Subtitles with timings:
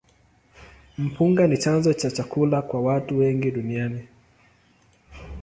[0.97, 4.07] Mpunga ni chanzo cha chakula kwa watu wengi duniani.